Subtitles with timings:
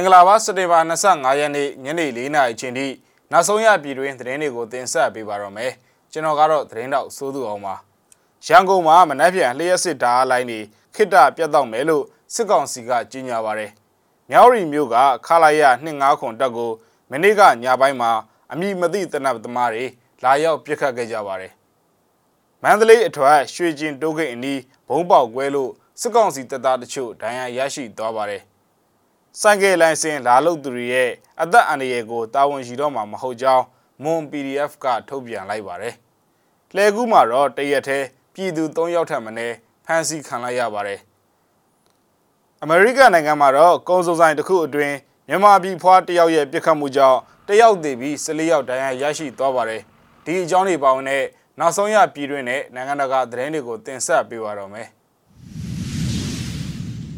[0.00, 2.86] င်္ဂလာပါစက်တင်ဘာ25ရက်နေ့ညနေ4နာရီချိန်ထိ
[3.32, 5.72] နောက်ဆုံးရပြည်တွင်းသတင်းတွေကိုတင်ဆက်ပေးပါတော့မယ်
[6.12, 7.74] ကျွန်တော်ကတော့သတင်းတောက်စိုးသူအောင်ပါ
[8.46, 10.60] ရန်ကုန်မှာမနက်ဖြန်လျှက်စစ်ဓာတ်လိုင်းတွေ
[10.94, 13.70] ခိတ္တပြတ်တော့မယ်လို့စစ်ကောင်စီကကြေညာပါတယ်
[14.30, 14.96] မြောက်ရီမျိုးက
[15.26, 16.70] ခလာရ25ခွန်တက်ကို
[17.10, 18.10] မနေ့ကညပိုင်းမှာ
[18.52, 19.84] အမိမသိတနပ်သမားတွေ
[20.24, 21.52] လာရောက်ပြစ်ခတ်ခဲ့ကြပါတယ်
[22.62, 25.70] မန္တလေးအထွတ်ရွှေကျင်တိုးဂိတ်အနီးဘုံပေါက်ကွဲလို့
[26.00, 28.42] စစ်ကောင်စီတပ်သားတချို့ဒဏ်ရာရရှိသွားပါတယ်
[29.38, 31.10] ဆိုင်ကယ်လိုင်စင်လာလုတ်သူတွေရဲ့
[31.42, 33.64] အသက်အန္တရာယ်ကိုတာဝန်ရှိတော့မှာမဟုတ်ကြောင်း
[34.02, 35.94] မွန် PDF ကထုတ်ပြန်လိုက်ပါတယ်။
[36.74, 37.98] လှဲကူးမှာတော့တရက်ထဲ
[38.34, 41.00] ပြည်သူ၃ယောက်ထပ်မင်းဖမ်းဆီးခံလိုက်ရပါတယ်။
[42.62, 44.96] အမေရိကန်နိုင်ငံမှာတော့ကုန်စုံဆိုင်တစ်ခုအတွင်း
[45.28, 49.82] မြန်မာပြည်ဖွားတယောက်ရဲ့ပြစ်ခတ်မှုကြောင့်တယောက်သေပြီး14ယောက်ဒဏ်ရာရရှိသွားပါတယ်။
[50.24, 51.24] ဒီအကြောင်းတွေပေါင်းနဲ့
[51.58, 54.88] နောက်ဆုံးရပြည်တွင်းနဲ့နိုင်ငံတကာသတင်းတွေကိုတင်ဆက်ပေးပါတော့မယ်။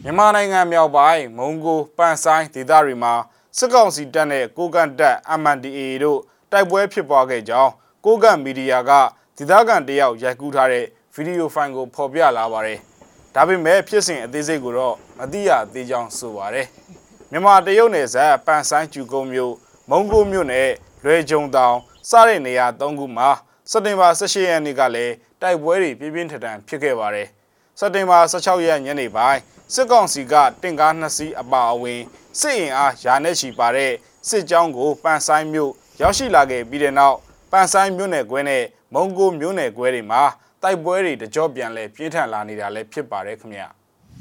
[0.05, 3.14] မြန်မာနိုင်ငံမြောက်ပိုင်းမုံကိုပန်ဆိုင်ဒေသတွေမှာ
[3.58, 6.20] စစ်ကောင်စီတပ်နဲ့ကိုကန်တပ် MNDAA တို့
[6.53, 7.70] တိုက်ပွဲဖြစ်ပွားခဲ့ကြောင်း
[8.05, 8.91] ကိုကန်မီဒီယာက
[9.36, 12.78] ဒေသခံတယောက်ရိုက်ကူးထားတဲ့ဗီဒီယိုဖိုင်ကိုဖော်ပြလာပါတယ်။
[13.34, 16.67] ဒါပေမဲ့ဖြစ်စဉ်အသေးစိတ်ကိုတော့မသိရသေးကြောင်းဆိုပါတယ်။
[17.30, 19.55] မြန်မာတရုတ်နယ်စပ်ပန်ဆိုင်ကျူကုန်းမြို့
[19.91, 20.70] မုံကိုမြို့နယ်
[21.05, 21.77] လွယ်ကြုံတောင်
[22.11, 23.28] စတဲ့နေရာ၃ခုမှာ
[23.70, 27.28] စက်တင်ဘာ18ရက်နေ့ကလည်းတိုက်ပွဲတွေပြင်းပြင်းထန်ထန်ဖြစ်ခဲ့ပါတယ်။
[27.78, 29.41] စက်တင်ဘာ16ရက်ညနေပိုင်း
[29.75, 32.01] စစ်ကောင်စီကတင်ကားနှစ်စီးအပါအဝင်
[32.41, 33.92] စစ်အင်အားယာနဲ့ချီပါတဲ့
[34.29, 35.70] စစ်ကြောင်းကိုပန်ဆိုင်မြို့
[36.01, 37.17] ရောက်ရှိလာခဲ့ပြီးတဲ့နောက်
[37.53, 38.64] ပန်ဆိုင်မြို့နယ်ကွဲနဲ့
[38.95, 40.23] မုံကိုမြို့နယ်ကွဲတွေမှာ
[40.62, 43.62] တိုက်ပွဲတွေတကြောပြန်လဲပြင်းထန်လာနေတာလည်းဖြစ်ပါတယ်ခင်ဗျ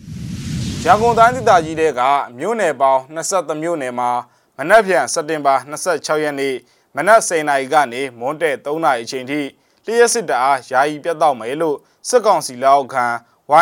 [0.86, 2.02] ။ရန်ကုန်တိုင်းဒေသကြီးတွေက
[2.38, 4.10] မြို့နယ်ပေါင်း23မြို့နယ်မှာ
[4.58, 6.56] မနက်ဖြန်စက်တင်ဘာ26ရက်နေ့
[6.96, 9.40] မနက်10:00နာရီကနေမွန်းတဲ့3:00နာရီအချိန်ထိ
[9.86, 11.78] လျှက်စစ်တအားယာယီပြတ်တော့မယ်လို့
[12.10, 13.06] စစ်ကောင်စီလက်အောက်ခံ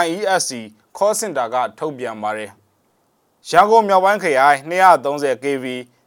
[0.08, 0.52] YESC
[0.98, 2.52] call center ကထုတ်ပြန်ပါတယ်။
[3.50, 4.58] ရန်ကုန်မြောက်ပိုင်းခရိုင်
[5.04, 5.66] 230 kV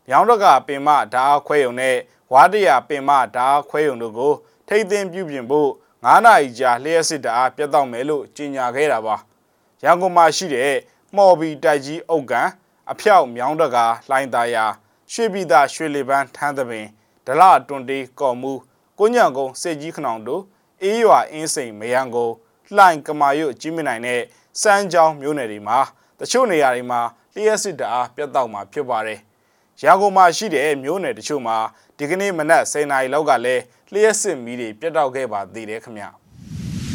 [0.09, 1.97] မြောင်းတကပင်မဓာတ်ခွဲရုံနဲ့
[2.32, 4.32] ဝါတရပင်မဓာတ်ခွဲရုံတို့ကို
[4.69, 5.70] ထိမ့်သိမ်းပြုပြင်ဖို့
[6.03, 9.16] 9နာရီကြာလျှက်စစ်တအားပြတ်တော့မယ်လို့ကြေညာခဲ့တာပါ။
[9.82, 10.75] ရန်ကုန်မှာရှိတဲ့
[11.16, 12.49] မော်ဘီတိုက်ကြီးအုတ်ကန်
[12.91, 14.64] အဖြောက်မြောင်းတကာလှိုင်းသားယာ
[15.12, 16.87] ရွှေပြည်သားရွှေလီပန်းထန်းသပင်
[17.26, 18.53] ဒလတွန်တေးကော်မူ
[18.99, 20.43] ကိုညံကုန်းစေကြီးခနောင်တို့
[20.82, 22.31] အေးရွာအင်းစိန်မယံကို
[22.76, 24.20] လှိုင်ကမာရွတ်ကြီးမြနိုင်တဲ့
[24.60, 25.78] စမ်းချောင်းမြို့နယ်တွေမှာ
[26.20, 27.00] တချို့နေရာတွေမှာ
[27.34, 29.18] လျှက်စစ်တအားပြတ်တောက်မှာဖြစ်ပါတယ်။
[29.82, 31.56] ရန်ကုန်မှာရှိတဲ့မြို့နယ်တချို့မှာ
[31.98, 33.62] ဒီကနေ့မနက်10:00နာရီလောက်ကလည်း
[33.92, 36.04] လျှက်စစ်မီးတွေပြတ်တောက်ခဲ့ပါသေးတယ်ခင်ဗျ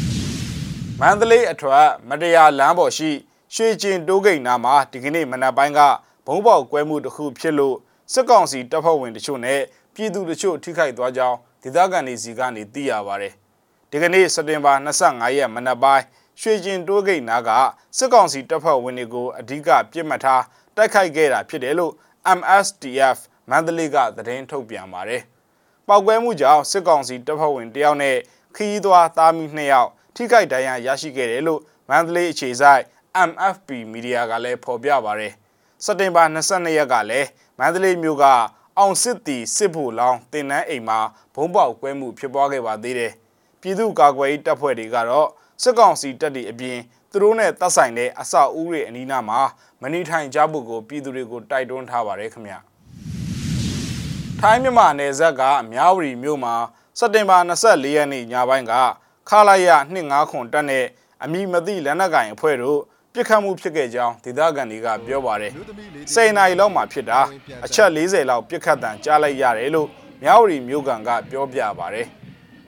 [1.00, 3.10] ။မန္တလေးအထွတ်မတရားလမ်းပေါ်ရှိ
[3.54, 5.80] ရွှေကျင်တိုးဂိတ်နာမှာဒီကနေ့မနက်ပိုင်းက
[6.26, 7.76] ဘုံပေါက်ကွဲမှုတစ်ခုဖြစ်လို့
[8.12, 9.60] စစ်ကောင်စီတပ်ဖွဲ့ဝင်တချို့နဲ့
[9.94, 13.34] ပြည်သူတချို့ထိခိုက်သွားကြောင်းဒေသခံတွေစီကနေသိရပါတယ်။
[13.92, 16.04] ဒီကနေ့စက်တင်ဘာ25ရက်မနက်ပိုင်း
[16.40, 17.50] ရွှေကျင်တိုးဂိတ်နာက
[17.96, 20.42] စစ်ကောင်စီတပ်ဖွဲ့ဝင်တွေကိုအဓိကပြစ်မှတ်ထား
[20.76, 21.92] တိုက်ခိုက်ခဲ့တာဖြစ်တယ်လို့
[22.38, 23.18] MSDF
[23.50, 25.22] မန္တလေးကသတင်းထုတ်ပြန်ပါတယ်။
[25.88, 28.16] ပောက်ကွဲမှုကြောင့်စစ်ကောင်စီတပ်ဖွဲ့ဝင်တယောက်နဲ့
[28.56, 31.60] ခရီးသွားသားမိနှစ်ယောက်ထိခိုက်ဒဏ်ရာရရှိခဲ့တယ်လို့
[31.90, 32.82] မန္တလေးအခြေစိုက်
[33.28, 35.32] MFP မီဒီယာကလည်းဖော်ပြပါတယ်။
[35.84, 37.28] စက်တင်ဘာ22ရက်ကလည်း
[37.58, 38.24] မန္တလေးမြို့က
[38.78, 40.98] အောင်စစ်တီစစ်ဖို့လောင်းတင်နန်းအိမ်မှာ
[41.34, 43.14] ဘုံပေါက်ကွဲမှုဖြစ်ပွားခဲ့ပါသေးတယ်။
[43.62, 45.28] ပြည်သူ့ကာကွယ်ရေးတပ်ဖွဲ့တွေကတော့
[45.62, 46.78] စစ်ကောင်စီတပ်တွေအပြင်
[47.10, 49.40] သူတို့နဲ့တပ်ဆိုင်တဲ့အဆောက်အဦတွေအနီးနားမှာ
[49.82, 52.54] မနေထိုင်ကြဖို့ကိုပြည်သူတွေကိုတိုက်တွန်းထားပါတယ်ခင်ဗျ။
[54.40, 55.42] ထိုင်းမြန်မာနယ်စပ်က
[55.72, 56.54] မြဝတီမြို့မှာ
[56.98, 58.72] စက်တင်ဘာ24ရက်နေ့ညပိုင်းက
[59.28, 59.68] ခလာရ
[60.00, 60.84] 25ခွန်တက်နဲ့
[61.24, 62.78] အမိမသိလက်နက်ကင်အဖွဲ့တို့
[63.12, 65.52] ပြစ်ခတ်မှုဖြစ်ခဲ့ကြောင်းဒေသခံတွေကပြောပါတယ်။
[66.14, 67.20] စိန်နိုင်လောက်မှဖြစ်တာ
[67.64, 69.88] အချက်40လောက်ပြစ်ခတ်တံကြားလိုက်ရတယ်လို့
[70.22, 72.08] မြဝတီမြို့ကန်ကပြောပြပါတယ်။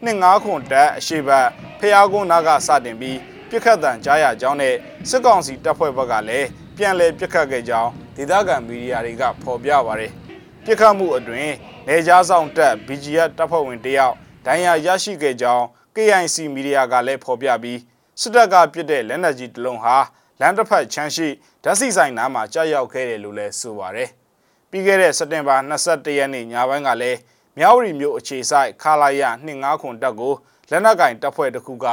[0.05, 1.49] နှစ်ငါးခွန်တက်အရှိဘတ်
[1.81, 3.19] ဖျားကုန်းနာကစတင်ပြီး
[3.49, 4.75] ပြစ်ခတ်တံကြားရကြောင်းနဲ့
[5.09, 10.13] စစ်ကောင်စီတပ်ဖွဲ့ဘက်ကလည်းပြန်လည်ပြစ်ခတ်ခဲ့ကြောင်းဒေသခံမီဒီယာတွေကဖော်ပြပါတယ်။
[10.65, 11.53] ပြစ်ခတ်မှုအတွင်း
[11.89, 14.15] နေကြားဆောင်တပ် BGF တပ်ဖွဲ့ဝင်တယောက်
[14.47, 15.65] ဒဏ်ရာရရှိခဲ့ကြောင်း
[15.97, 17.79] KIC မီဒီယာကလည်းဖော်ပြပြီး
[18.21, 19.97] စစ်တပ်ကပြစ်တဲ့လက်နက်ကြီးတစ်လုံးဟာ
[20.41, 21.29] လမ်းတစ်ဖက်ချမ်းရှိ
[21.65, 24.09] ဓာတ်ဆီဆိုင်နားမှာကြာရောက်ခဲ့တယ်လို့လည်းဆိုပါတယ်။
[24.71, 27.19] ပြီးခဲ့တဲ့စက်တင်ဘာ22ရက်နေ့ညပိုင်းကလည်း
[27.59, 30.35] မြောက်ရီမြို့အခြေဆိုင်ခလာရ25ခွန်တပ်ကို
[30.71, 31.87] လက်နက်ကင်တပ်ဖွဲ့တစ်ခုက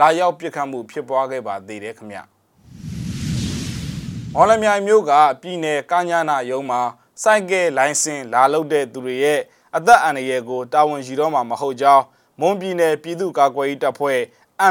[0.00, 2.18] လာရောက်ပစ်ခတ်မှုဖြစ်ပွားခဲ့ပါသေးတယ်ခင်ဗျ။
[4.34, 5.12] မော်လမြိုင်မြို့က
[5.42, 6.80] ပြည်နယ်ကညာနာရုံးမှာ
[7.22, 9.40] စိုက်ကဲလိုင်းစင်လာလုပ်တဲ့သူတွေရဲ့
[9.76, 12.04] အသက်အန္တရာယ်ကိုတာဝန်ယူတော့မှာမဟုတ်ကြောင်း
[12.40, 14.18] မွန်ပြည်နယ်ပြည်သူ့ကာကွယ်ရေးတပ်ဖွဲ့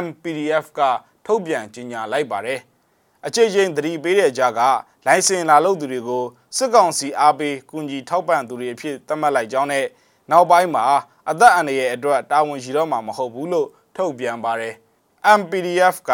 [0.04, 0.80] MPDF က
[1.26, 2.60] ထုတ်ပြန်ကြေညာလိုက်ပါတယ်။
[3.26, 4.62] အကြိမ်ကြိမ်သတိပေးတဲ့ကြားက
[5.08, 6.24] လိုင်စင်လာလုပ်သူတွေကို
[6.58, 9.86] စစ်ကောင်စီအားပေးကူညီထောက်ပံ့သူတွေအဖြစ်သတ်မှတ်လိုက်ကြောင်းနဲ့
[10.32, 10.86] နောက်ပိုင်းမှာ
[11.30, 14.74] အသက်အန္တရာယ်အတွက်တာဝန်ရှိတော့မှာမဟုတ်ဘူးလို့ထုတ်ပြန်ပါတယ်။
[15.40, 16.12] MPDF က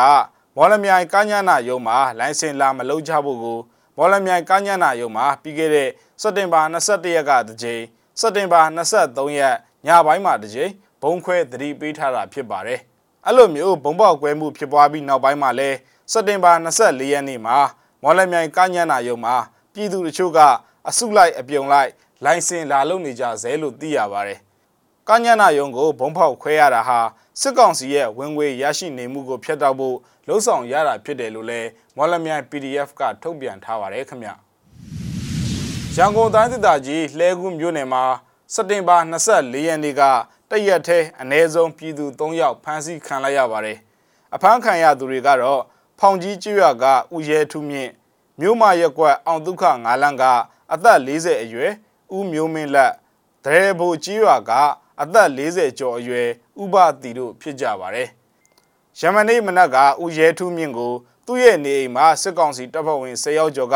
[0.55, 3.59] မော်လမြိုင်ကညနာရုံးမှာလိုင်စင်လာမလုပ်ကြဖို့ကို
[3.95, 5.89] မမော်လမြိုင်ကညနာယုံမှာပြီးခဲ့တဲ့
[6.21, 7.83] စက်တင်ဘာ22ရက်ကတကြိမ်
[8.19, 10.71] စက်တင်ဘာ23ရက်ညပိုင်းမှာတကြိမ်
[11.01, 12.79] ဘုံခွဲသတိပေးထားတာဖြစ်ပါတယ်
[13.25, 15.69] အဲ့လိုမျိုးဘုံပေါက်ကွဲမှုဖြစ်ပွားပြီးနောက်ပိုင်းမှာလဲ
[16.11, 17.57] စက်တင်ဘာ24ရက်နေ့မှာ
[18.03, 19.35] မော်လမြိုင်ကညနာယုံမှာ
[19.73, 20.39] ပြည်သူတချို့က
[20.87, 21.91] အစုလိုက်အပြုံလိုက်
[22.25, 24.39] လိုင်စင်လာလုပ်နေကြဇဲလို့သိရပါတယ်
[25.09, 26.99] ကညနာယုံကိုဘုံဖောက်ခွဲရတာဟာ
[27.41, 34.29] စစ်ကောင်စီရဲ့ဝင်ငွေရရှိနေမှုကိုဖျက်တောက်ဖို့လှုံ့ဆော်ရတာဖြစ်တယ်လို့လည်းမော်လမြိုင် PDF ကထုတ်ပြန်ထားပါတယ်ခင်ဗျ
[35.95, 38.03] ရန်ကုန်တိုင်းဒေသကြီးလှဲကူးမြို့နယ်မှာ
[38.53, 38.97] စက်တင်ဘာ
[39.31, 40.01] 24ရက်နေ့က
[40.49, 43.77] တရက်ထဲအ ਨੇ ဆုံးပြည်သူ3ယောက်ဖမ်းဆီးခံလိုက်ရပါတယ်
[44.35, 45.61] အဖမ်းခံရသူတွေကတော့
[45.99, 46.85] ဖောင်ကြီးကျွော်က
[47.15, 47.91] ဥရဲထုမြင့်
[48.39, 50.23] မြို့မရက်ကွက်အောင်ဒုက္ခငါလန်းက
[50.73, 51.73] အသက်40အရွယ်
[52.15, 52.93] ဦးမျိုးမင်းလက်
[53.45, 54.51] ဒရဲဘိုကျွော်က
[55.01, 56.27] အသက်40ကျော်အရွယ်
[56.61, 58.09] ဥပတီတို့ဖြစ်ကြပါတယ်။
[58.99, 60.93] ယမနေ့မနက်ကဦးရဲထူးမြင့်ကို
[61.25, 63.75] သူ့ရဲ့နေအိမ်မှာစစ်ကောင်စီတပ်ဖွဲ့ဝင်၁၀ယောက်ကျော်က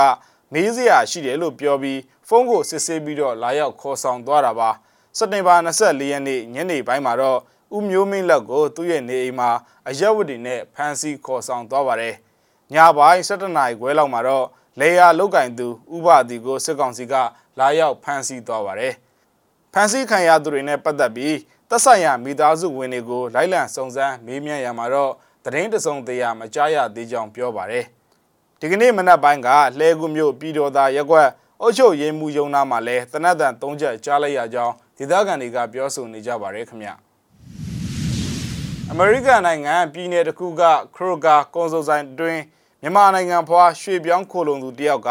[0.54, 4.70] မေးစရာရှိတယ်လို့ပြောပြီးဖုန်းကိုစစ်ဆေးပြီးတော့လာရောက်ခေါ်ဆောင်သွားတာပါ။
[5.18, 7.40] စက်တင်ဘာ24ရက်နေ့ညနေပိုင်းမှာတော့
[7.76, 9.50] ဦးမျိုးမင်းလက်ကိုသူ့ရဲ့နေအိမ်မှာ
[9.88, 12.16] အရက်ဝတ်တွေနဲ့ဖမ်းဆီးခေါ်ဆောင်သွားပါတယ်။
[12.74, 14.46] ညပိုင်း7နာရီခွဲလောက်မှာတော့
[14.80, 17.14] လေယာလုတ်ကင်သူဥပတီကိုစစ်ကောင်စီက
[17.60, 18.94] လာရောက်ဖမ်းဆီးသွားပါတယ်။
[19.74, 21.38] ဖမ်းဆီးခံရသူတွေနဲ့ပတ်သက်ပြီး
[21.70, 25.12] သက်ဆိုင်ရာမိသားစုဝင်တွေကိုလိုက်လံစုံစမ်းမေးမြန်းရမှာတော့
[25.46, 27.86] သတင်းတစုံတရာမကြားရသေးကြောင်းပြောပါတယ်။
[28.60, 29.50] ဒီကနေ့မနက်ပိုင်းက
[29.80, 31.30] လှဲကူမြို့ပြည်တော်သားရက်ကွက်
[31.62, 36.90] အုတ်ချုပ်ရေးမှုယုံနာမှာလဲတနတ်တန်၃ချက်ကြားလိုက်ရကြောင်းဒေသခံတွေကပြောဆိုနေကြပါတယ်ခင်ဗျ။
[38.92, 40.62] အမေရိကန်နိုင်ငံပြည်내တစ်ခုက
[40.96, 42.40] ခရိုဂါကွန်ဆိုဆိုင်တွင်
[42.86, 45.10] မြန်မာနိုင်ငံဖွာရွှေပြောင်းခိုလုံသူတယောက်က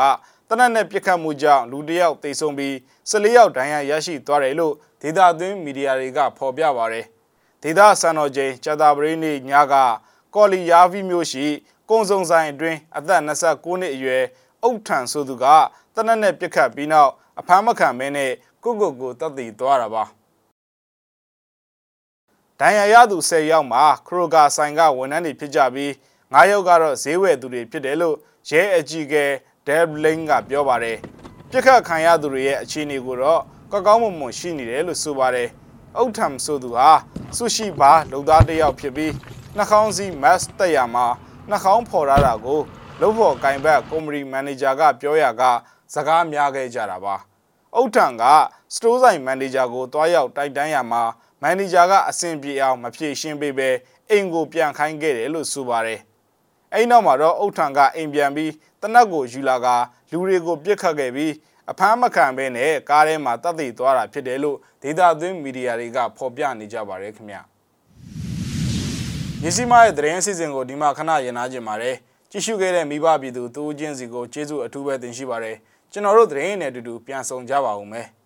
[0.49, 2.75] တနက်နဲ့ပြစ်ခတ်မှုကြောင့်လူတယောက်သေဆုံးပြီး
[3.11, 7.07] 14ယောက်ဒဏ်ရာရရှိသွားတယ်လို့ဒေသသွင်းမီဒီယာတွေကဖော်ပြပါရယ်
[7.63, 9.75] ဒေသစံတော်ချိန်ကြာတာပရိနေ့ညက
[10.35, 11.47] ကော်လီယာဗီမျိုးရှိ
[11.91, 14.25] ကုံစုံဆိုင်အတွင်းအသက်29နှစ်အရွယ်
[14.63, 15.45] အုတ်ထန်ဆိုသူက
[15.95, 17.11] တနက်နဲ့ပြစ်ခတ်ပြီးနောက်
[17.41, 18.33] အဖမ်းမခံမဲနဲ့
[18.65, 20.05] ကိုကိုကိုတတ်တည်သွားတာပါ
[22.61, 25.93] ဒဏ်ရာရသူ10ယောက်မှာခရိုဂါဆိုင်ကဝန်ထမ်းတွေဖြစ်ကြပြီး
[26.35, 28.17] 9ယောက်ကတော့ဈေးဝယ်သူတွေဖြစ်တယ်လို့
[28.49, 29.25] ရဲအကြီးကဲ
[29.67, 30.99] ဒဲဘလင်းကပြောပါတယ်
[31.51, 33.41] ပြစ်ခတ်ခံရသူတွေရဲ့အခြေအနေကိုတော့
[33.73, 35.49] ကောက်ကောင်းမွန်မွန်ရှိနေတယ်လို့ဆိုပါတယ်
[35.97, 36.91] အုတ်ထမ်ဆိုသူဟာ
[37.37, 39.13] ဆူရှိဘာလုံသားတစ်ယောက်ဖြစ်ပြီး
[39.57, 41.07] နှာခေါင်းစည်းမတ်တက်ရမှာ
[41.51, 42.61] နှာခေါင်းဖော်ရတာကို
[43.01, 45.43] လုပ်ဖို့ကင်ဘက်ကုမ္ပဏီမန်နေဂျာကပြောရက
[45.95, 47.15] စကားများခဲ့ကြတာပါ
[47.77, 48.23] အုတ်ထံက
[48.75, 51.03] စတိုးဆိုင်မန်နေဂျာကိုတွားရောက်တိုက်တန်းရမှာ
[51.43, 53.71] မန်နေဂျာကအဆင်ပြေအောင်မဖြေရှင်းပေးပဲ
[54.11, 56.01] အိမ်ကိုပြန်ခိုင်းခဲ့တယ်လို့ဆိုပါတယ်
[56.75, 58.53] အဲ့နောက်မှာတော့အုတ်ထံကအိမ်ပြန်ပြီး
[58.83, 59.67] တနက်ကိုယူလာက
[60.11, 61.33] လူတွေကိုပြစ်ခတ်ခဲ့ပြီး
[61.71, 67.37] အဖမ်းမခံဘဲနဲ့ကားထဲမှာတပ်သိသွားတာဖြစ်တယ်လို့ဒေတာသွင်းမီဒီယာတွေကဖော်ပြနေကြပါတယ်ခင်ဗျ။
[69.43, 71.95] မြစီမရဲ့သတင်းအစီအစဉ်ကိုဒီမှာခဏရင်နာကြင်ပါတယ်။
[72.31, 75.57] ကြည့်ရှုခဲ့တဲ့မိဘပြည်သူတူးချင်းစီကိုကျေးဇူးအထူးပဲတင်ရှိပါတယ်။
[75.93, 78.07] ကျွန်တော်တို့သတင်းနဲ့အတူတူပြန်ဆောင်ကြပါဦးမယ်။